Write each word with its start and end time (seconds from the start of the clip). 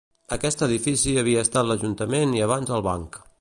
Aquest 0.35 0.63
edifici 0.67 1.13
havia 1.23 1.43
estat 1.47 1.69
l'ajuntament 1.73 2.35
i 2.39 2.43
abans 2.47 2.73
el 2.79 2.87
banc. 2.89 3.23